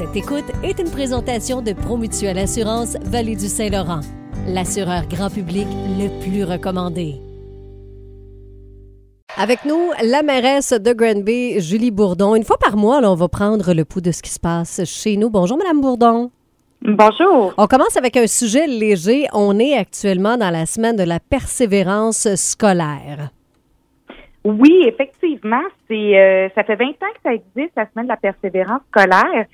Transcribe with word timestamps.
Cette 0.00 0.16
écoute 0.16 0.50
est 0.64 0.78
une 0.78 0.90
présentation 0.90 1.60
de 1.60 1.74
Promutuelle 1.74 2.38
Assurance 2.38 2.96
Vallée 3.02 3.36
du 3.36 3.48
Saint-Laurent, 3.48 4.00
l'assureur 4.48 5.06
grand 5.06 5.28
public 5.28 5.66
le 5.98 6.08
plus 6.22 6.42
recommandé. 6.42 7.16
Avec 9.36 9.66
nous, 9.66 9.90
la 10.02 10.22
mairesse 10.22 10.72
de 10.72 10.94
Granby, 10.94 11.60
Julie 11.60 11.90
Bourdon. 11.90 12.34
Une 12.34 12.44
fois 12.44 12.56
par 12.56 12.78
mois, 12.78 13.02
là, 13.02 13.12
on 13.12 13.14
va 13.14 13.28
prendre 13.28 13.74
le 13.74 13.84
pouls 13.84 14.00
de 14.00 14.10
ce 14.10 14.22
qui 14.22 14.30
se 14.30 14.40
passe 14.40 14.82
chez 14.86 15.18
nous. 15.18 15.28
Bonjour, 15.28 15.58
Madame 15.58 15.82
Bourdon. 15.82 16.30
Bonjour. 16.80 17.52
On 17.58 17.66
commence 17.66 17.98
avec 17.98 18.16
un 18.16 18.26
sujet 18.26 18.66
léger. 18.66 19.26
On 19.34 19.58
est 19.58 19.76
actuellement 19.76 20.38
dans 20.38 20.48
la 20.48 20.64
semaine 20.64 20.96
de 20.96 21.04
la 21.04 21.20
persévérance 21.20 22.26
scolaire. 22.36 23.28
Oui, 24.44 24.84
effectivement, 24.86 25.60
c'est 25.86 26.18
euh, 26.18 26.48
ça 26.54 26.64
fait 26.64 26.76
20 26.76 26.86
ans 26.86 27.12
que 27.14 27.20
ça 27.22 27.34
existe 27.34 27.76
la 27.76 27.86
semaine 27.90 28.06
de 28.06 28.08
la 28.08 28.16
persévérance 28.16 28.80
scolaire. 28.88 29.44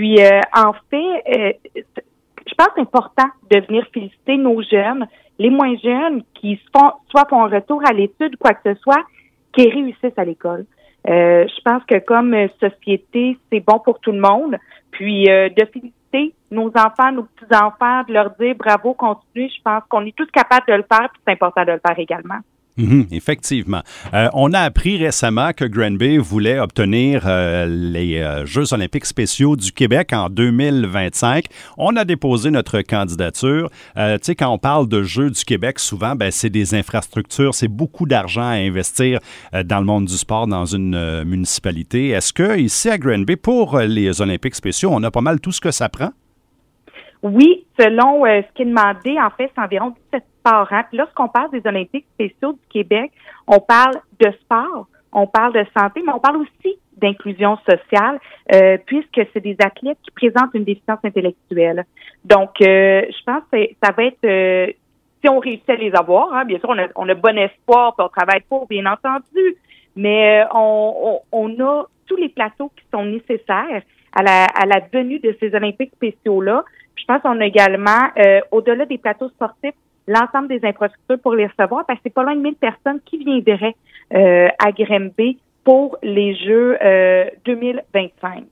Puis 0.00 0.16
euh, 0.18 0.40
en 0.56 0.72
fait, 0.88 1.22
euh, 1.28 1.52
je 1.74 2.54
pense 2.56 2.68
important 2.78 3.28
de 3.50 3.60
venir 3.66 3.86
féliciter 3.92 4.38
nos 4.38 4.62
jeunes, 4.62 5.06
les 5.38 5.50
moins 5.50 5.76
jeunes 5.76 6.22
qui 6.32 6.58
font 6.74 6.92
soit 7.10 7.28
font 7.28 7.44
un 7.44 7.48
retour 7.48 7.82
à 7.86 7.92
l'étude 7.92 8.34
quoi 8.38 8.54
que 8.54 8.72
ce 8.72 8.80
soit, 8.80 9.04
qui 9.52 9.68
réussissent 9.68 10.16
à 10.16 10.24
l'école. 10.24 10.64
je 11.04 11.62
pense 11.62 11.84
que 11.84 11.98
comme 11.98 12.34
société, 12.58 13.36
c'est 13.52 13.60
bon 13.60 13.78
pour 13.80 14.00
tout 14.00 14.12
le 14.12 14.20
monde. 14.20 14.56
Puis 14.90 15.24
de 15.24 15.64
féliciter 15.66 16.34
nos 16.50 16.68
enfants, 16.68 17.12
nos 17.12 17.24
petits-enfants, 17.24 18.04
de 18.08 18.14
leur 18.14 18.30
dire 18.40 18.54
bravo, 18.54 18.94
continuez. 18.94 19.50
Je 19.54 19.62
pense 19.62 19.82
qu'on 19.90 20.06
est 20.06 20.16
tous 20.16 20.30
capables 20.32 20.66
de 20.66 20.76
le 20.76 20.84
faire, 20.90 21.10
puis 21.12 21.20
c'est 21.26 21.34
important 21.34 21.66
de 21.66 21.72
le 21.72 21.80
faire 21.86 21.98
également. 21.98 22.38
Mhm, 22.80 23.06
effectivement. 23.12 23.82
Euh, 24.14 24.28
on 24.32 24.52
a 24.52 24.60
appris 24.60 24.96
récemment 24.96 25.52
que 25.52 25.64
Granby 25.64 26.16
voulait 26.18 26.58
obtenir 26.58 27.24
euh, 27.26 27.66
les 27.66 28.18
euh, 28.18 28.46
Jeux 28.46 28.72
olympiques 28.72 29.04
spéciaux 29.04 29.56
du 29.56 29.72
Québec 29.72 30.12
en 30.12 30.30
2025. 30.30 31.46
On 31.76 31.96
a 31.96 32.04
déposé 32.04 32.50
notre 32.50 32.80
candidature. 32.80 33.70
tu 33.96 34.02
sais, 34.22 34.34
quand 34.34 34.48
on 34.48 34.58
parle 34.58 34.88
de 34.88 35.02
Jeux 35.02 35.30
du 35.30 35.44
Québec, 35.44 35.78
souvent, 35.78 36.14
ben, 36.14 36.30
c'est 36.30 36.50
des 36.50 36.74
infrastructures, 36.74 37.54
c'est 37.54 37.68
beaucoup 37.68 38.06
d'argent 38.06 38.42
à 38.42 38.54
investir 38.54 39.20
dans 39.52 39.78
le 39.78 39.84
monde 39.84 40.06
du 40.06 40.16
sport 40.16 40.46
dans 40.46 40.64
une 40.64 41.24
municipalité. 41.24 42.08
Est-ce 42.08 42.32
que 42.32 42.58
ici 42.58 42.88
à 42.88 42.98
Granby, 42.98 43.36
pour 43.36 43.78
les 43.78 44.20
Olympiques 44.20 44.54
spéciaux, 44.54 44.90
on 44.92 45.02
a 45.02 45.10
pas 45.10 45.20
mal 45.20 45.40
tout 45.40 45.52
ce 45.52 45.60
que 45.60 45.70
ça 45.70 45.88
prend? 45.88 46.10
Oui, 47.22 47.66
selon 47.78 48.24
ce 48.24 48.54
qui 48.54 48.62
est 48.62 48.66
demandé, 48.66 49.18
en 49.20 49.30
fait, 49.36 49.50
c'est 49.54 49.62
environ 49.62 49.94
17 50.12 50.24
Lorsqu'on 50.92 51.28
parle 51.28 51.50
des 51.50 51.66
Olympiques 51.66 52.06
spéciaux 52.14 52.52
du 52.52 52.68
Québec, 52.70 53.12
on 53.46 53.60
parle 53.60 53.96
de 54.18 54.30
sport, 54.42 54.86
on 55.12 55.26
parle 55.26 55.52
de 55.52 55.64
santé, 55.76 56.02
mais 56.04 56.12
on 56.12 56.20
parle 56.20 56.38
aussi 56.38 56.78
d'inclusion 56.96 57.58
sociale, 57.68 58.20
euh, 58.54 58.76
puisque 58.86 59.20
c'est 59.32 59.40
des 59.40 59.56
athlètes 59.64 59.98
qui 60.02 60.10
présentent 60.10 60.54
une 60.54 60.64
déficience 60.64 60.98
intellectuelle. 61.02 61.84
Donc, 62.24 62.60
euh, 62.60 63.02
je 63.08 63.24
pense 63.24 63.42
que 63.50 63.58
ça 63.82 63.92
va 63.92 64.04
être, 64.04 64.24
euh, 64.24 64.66
si 65.22 65.28
on 65.28 65.38
réussit 65.38 65.68
à 65.70 65.76
les 65.76 65.92
avoir, 65.94 66.32
hein, 66.34 66.44
bien 66.44 66.58
sûr, 66.58 66.68
on 66.68 66.78
a, 66.78 66.88
on 66.94 67.08
a 67.08 67.14
bon 67.14 67.36
espoir, 67.38 67.94
puis 67.96 68.04
on 68.04 68.08
travaille 68.08 68.42
pour, 68.48 68.66
bien 68.66 68.84
entendu, 68.86 69.56
mais 69.96 70.44
on, 70.54 71.20
on, 71.32 71.60
a 71.60 71.84
tous 72.06 72.16
les 72.16 72.28
plateaux 72.28 72.70
qui 72.76 72.84
sont 72.92 73.04
nécessaires 73.04 73.82
à 74.12 74.22
la, 74.22 74.44
à 74.44 74.66
la 74.66 74.80
venue 74.92 75.18
de 75.18 75.36
ces 75.40 75.54
Olympiques 75.54 75.92
spéciaux-là. 75.94 76.64
Je 76.96 77.04
pense 77.06 77.22
qu'on 77.22 77.40
a 77.40 77.46
également, 77.46 78.10
au-delà 78.50 78.84
des 78.84 78.98
plateaux 78.98 79.30
sportifs, 79.30 79.74
l'ensemble 80.06 80.48
des 80.48 80.64
infrastructures 80.64 81.18
pour 81.20 81.34
les 81.34 81.46
recevoir 81.46 81.84
parce 81.86 81.98
que 81.98 82.04
c'est 82.04 82.14
pas 82.14 82.22
loin 82.22 82.36
de 82.36 82.40
1000 82.40 82.54
personnes 82.54 83.00
qui 83.04 83.18
viendraient 83.18 83.76
euh, 84.14 84.48
à 84.58 84.72
Grimby 84.72 85.38
pour 85.64 85.98
les 86.02 86.34
Jeux 86.34 86.78
2025. 87.44 88.44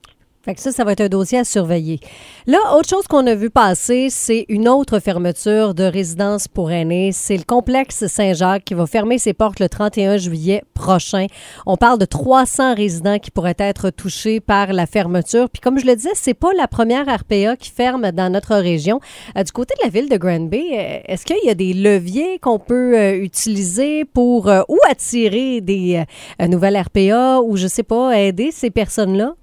Fait 0.44 0.54
que 0.54 0.60
ça, 0.60 0.70
ça 0.70 0.84
va 0.84 0.92
être 0.92 1.00
un 1.00 1.08
dossier 1.08 1.38
à 1.38 1.44
surveiller. 1.44 2.00
Là, 2.46 2.58
autre 2.76 2.88
chose 2.88 3.06
qu'on 3.08 3.26
a 3.26 3.34
vu 3.34 3.50
passer, 3.50 4.08
c'est 4.08 4.46
une 4.48 4.68
autre 4.68 5.00
fermeture 5.00 5.74
de 5.74 5.82
résidence 5.82 6.46
pour 6.46 6.70
aînés. 6.70 7.10
C'est 7.12 7.36
le 7.36 7.42
complexe 7.42 8.06
Saint-Jacques 8.06 8.64
qui 8.64 8.74
va 8.74 8.86
fermer 8.86 9.18
ses 9.18 9.34
portes 9.34 9.60
le 9.60 9.68
31 9.68 10.16
juillet 10.16 10.62
prochain. 10.74 11.26
On 11.66 11.76
parle 11.76 11.98
de 11.98 12.04
300 12.04 12.76
résidents 12.76 13.18
qui 13.18 13.30
pourraient 13.30 13.56
être 13.58 13.90
touchés 13.90 14.40
par 14.40 14.72
la 14.72 14.86
fermeture. 14.86 15.50
Puis 15.50 15.60
comme 15.60 15.78
je 15.78 15.86
le 15.86 15.96
disais, 15.96 16.12
c'est 16.14 16.34
pas 16.34 16.52
la 16.56 16.68
première 16.68 17.06
RPA 17.06 17.56
qui 17.56 17.70
ferme 17.70 18.12
dans 18.12 18.32
notre 18.32 18.54
région. 18.56 19.00
Euh, 19.36 19.42
du 19.42 19.52
côté 19.52 19.74
de 19.80 19.84
la 19.84 19.90
ville 19.90 20.08
de 20.08 20.16
Granby, 20.16 20.70
euh, 20.72 21.00
est-ce 21.04 21.26
qu'il 21.26 21.44
y 21.44 21.50
a 21.50 21.54
des 21.54 21.74
leviers 21.74 22.38
qu'on 22.38 22.58
peut 22.58 22.96
euh, 22.96 23.16
utiliser 23.16 24.04
pour 24.04 24.46
ou 24.46 24.78
attirer 24.88 25.60
des 25.60 26.04
nouvelles 26.40 26.80
RPA 26.80 27.40
ou 27.40 27.56
je 27.56 27.66
sais 27.66 27.82
pas 27.82 28.18
aider 28.18 28.50
ces 28.52 28.70
personnes-là? 28.70 29.34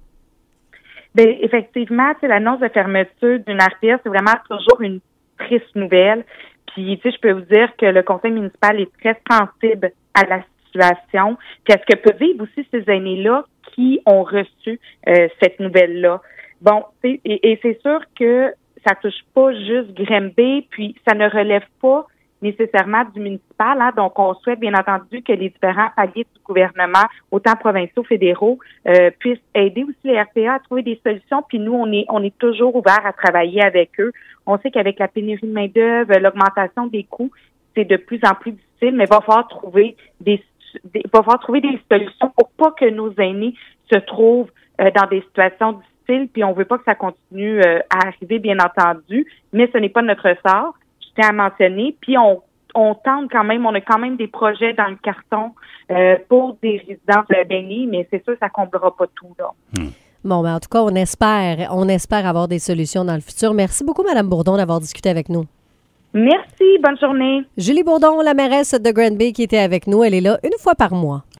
Bien, 1.16 1.34
effectivement, 1.40 2.12
l'annonce 2.20 2.60
de 2.60 2.68
fermeture 2.68 3.40
d'une 3.46 3.58
RPA, 3.58 3.98
c'est 4.02 4.08
vraiment 4.10 4.34
toujours 4.50 4.82
une 4.82 5.00
triste 5.38 5.74
nouvelle. 5.74 6.26
Puis, 6.66 6.98
tu 6.98 7.08
sais, 7.08 7.16
je 7.16 7.20
peux 7.22 7.32
vous 7.32 7.46
dire 7.50 7.74
que 7.78 7.86
le 7.86 8.02
conseil 8.02 8.32
municipal 8.32 8.78
est 8.78 8.92
très 9.00 9.18
sensible 9.30 9.92
à 10.12 10.26
la 10.26 10.42
situation, 10.66 11.38
puis 11.64 11.72
à 11.72 11.78
ce 11.78 11.86
que 11.86 11.98
peuvent 11.98 12.20
vivre 12.20 12.42
aussi 12.44 12.68
ces 12.70 12.84
aînés-là 12.86 13.46
qui 13.72 13.98
ont 14.04 14.24
reçu 14.24 14.78
euh, 15.08 15.28
cette 15.40 15.58
nouvelle-là. 15.58 16.20
Bon, 16.60 16.84
et, 17.02 17.20
et 17.24 17.58
c'est 17.62 17.80
sûr 17.80 18.00
que 18.14 18.52
ça 18.86 18.94
touche 18.96 19.24
pas 19.34 19.54
juste 19.54 19.94
Grimby, 19.94 20.66
puis 20.68 20.96
ça 21.08 21.14
ne 21.14 21.30
relève 21.30 21.64
pas 21.80 22.06
nécessairement 22.42 23.04
du 23.14 23.20
municipal. 23.20 23.80
Hein. 23.80 23.92
Donc, 23.96 24.18
on 24.18 24.34
souhaite 24.34 24.60
bien 24.60 24.74
entendu 24.74 25.22
que 25.22 25.32
les 25.32 25.48
différents 25.48 25.88
paliers 25.96 26.26
du 26.34 26.42
gouvernement, 26.44 27.04
autant 27.30 27.54
provinciaux, 27.56 28.04
fédéraux, 28.04 28.58
euh, 28.88 29.10
puissent 29.18 29.38
aider 29.54 29.84
aussi 29.84 29.96
les 30.04 30.20
RPA 30.20 30.54
à 30.54 30.58
trouver 30.60 30.82
des 30.82 31.00
solutions. 31.04 31.42
Puis 31.48 31.58
nous, 31.58 31.72
on 31.72 31.90
est 31.92 32.04
on 32.08 32.22
est 32.22 32.36
toujours 32.38 32.76
ouvert 32.76 33.04
à 33.04 33.12
travailler 33.12 33.62
avec 33.62 33.98
eux. 34.00 34.12
On 34.46 34.58
sait 34.58 34.70
qu'avec 34.70 34.98
la 34.98 35.08
pénurie 35.08 35.46
de 35.46 35.52
main 35.52 35.68
d'œuvre, 35.68 36.18
l'augmentation 36.18 36.86
des 36.86 37.04
coûts, 37.04 37.30
c'est 37.74 37.84
de 37.84 37.96
plus 37.96 38.20
en 38.24 38.34
plus 38.34 38.52
difficile, 38.52 38.96
mais 38.96 39.06
va 39.06 39.20
falloir 39.20 39.48
trouver 39.48 39.96
des, 40.20 40.42
va 41.12 41.22
falloir 41.22 41.40
trouver 41.40 41.60
des 41.60 41.78
solutions 41.90 42.30
pour 42.36 42.50
pas 42.50 42.70
que 42.72 42.88
nos 42.88 43.12
aînés 43.14 43.54
se 43.92 43.98
trouvent 43.98 44.50
euh, 44.80 44.90
dans 44.94 45.06
des 45.06 45.22
situations 45.22 45.72
difficiles. 45.72 46.28
Puis 46.32 46.44
on 46.44 46.52
veut 46.52 46.64
pas 46.64 46.78
que 46.78 46.84
ça 46.84 46.94
continue 46.94 47.60
euh, 47.60 47.80
à 47.90 48.06
arriver, 48.06 48.38
bien 48.38 48.58
entendu, 48.58 49.26
mais 49.52 49.68
ce 49.72 49.78
n'est 49.78 49.88
pas 49.88 50.02
notre 50.02 50.34
sort 50.46 50.74
à 51.22 51.32
mentionner. 51.32 51.96
Puis 52.00 52.16
on, 52.18 52.42
on 52.74 52.94
tente 52.94 53.30
quand 53.30 53.44
même, 53.44 53.66
on 53.66 53.74
a 53.74 53.80
quand 53.80 53.98
même 53.98 54.16
des 54.16 54.28
projets 54.28 54.74
dans 54.74 54.88
le 54.88 54.96
carton 54.96 55.52
euh, 55.90 56.16
pour 56.28 56.56
des 56.62 56.78
résidences 56.78 57.26
de 57.28 57.48
béni, 57.48 57.86
mais 57.86 58.06
c'est 58.10 58.22
sûr 58.24 58.34
que 58.34 58.38
ça 58.40 58.48
comblera 58.48 58.94
pas 58.96 59.06
tout. 59.14 59.34
Là. 59.38 59.50
Hmm. 59.76 59.88
Bon, 60.24 60.42
ben 60.42 60.56
en 60.56 60.60
tout 60.60 60.68
cas, 60.68 60.82
on 60.82 60.94
espère, 60.94 61.68
on 61.70 61.88
espère 61.88 62.26
avoir 62.26 62.48
des 62.48 62.58
solutions 62.58 63.04
dans 63.04 63.14
le 63.14 63.20
futur. 63.20 63.54
Merci 63.54 63.84
beaucoup, 63.84 64.02
Mme 64.02 64.28
Bourdon, 64.28 64.56
d'avoir 64.56 64.80
discuté 64.80 65.08
avec 65.08 65.28
nous. 65.28 65.44
Merci, 66.12 66.78
bonne 66.82 66.98
journée. 66.98 67.44
Julie 67.58 67.82
Bourdon, 67.82 68.20
la 68.22 68.34
mairesse 68.34 68.72
de 68.72 68.90
Grand 68.90 69.14
Bay 69.16 69.32
qui 69.32 69.42
était 69.42 69.58
avec 69.58 69.86
nous, 69.86 70.02
elle 70.02 70.14
est 70.14 70.20
là 70.20 70.38
une 70.42 70.58
fois 70.58 70.74
par 70.74 70.94
mois. 70.94 71.24